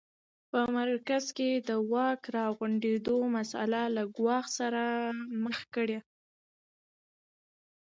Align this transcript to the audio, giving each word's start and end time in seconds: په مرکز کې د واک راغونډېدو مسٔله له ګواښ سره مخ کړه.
په 0.49 0.59
مرکز 0.77 1.25
کې 1.37 1.49
د 1.67 1.69
واک 1.91 2.21
راغونډېدو 2.37 3.15
مسٔله 3.35 3.81
له 3.95 4.03
ګواښ 4.17 4.45
سره 4.59 4.83
مخ 5.43 5.59
کړه. 5.75 5.99